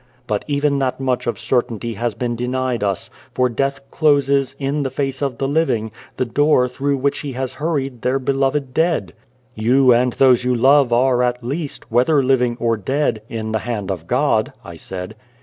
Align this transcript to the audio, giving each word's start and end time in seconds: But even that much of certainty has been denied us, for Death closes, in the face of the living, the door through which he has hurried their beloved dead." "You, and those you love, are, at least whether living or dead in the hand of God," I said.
But 0.25 0.43
even 0.47 0.79
that 0.79 0.99
much 0.99 1.27
of 1.27 1.37
certainty 1.37 1.93
has 1.93 2.15
been 2.15 2.35
denied 2.35 2.83
us, 2.83 3.11
for 3.35 3.49
Death 3.49 3.87
closes, 3.91 4.55
in 4.57 4.81
the 4.81 4.89
face 4.89 5.21
of 5.21 5.37
the 5.37 5.47
living, 5.47 5.91
the 6.17 6.25
door 6.25 6.67
through 6.67 6.97
which 6.97 7.19
he 7.19 7.33
has 7.33 7.53
hurried 7.61 8.01
their 8.01 8.17
beloved 8.17 8.73
dead." 8.73 9.13
"You, 9.53 9.93
and 9.93 10.13
those 10.13 10.43
you 10.43 10.55
love, 10.55 10.91
are, 10.91 11.21
at 11.21 11.43
least 11.43 11.91
whether 11.91 12.23
living 12.23 12.57
or 12.59 12.77
dead 12.77 13.21
in 13.29 13.51
the 13.51 13.59
hand 13.59 13.91
of 13.91 14.07
God," 14.07 14.53
I 14.65 14.75
said. 14.75 15.13